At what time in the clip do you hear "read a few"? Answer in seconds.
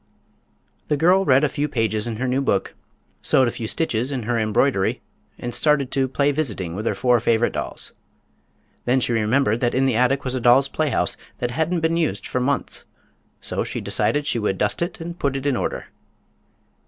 1.25-1.67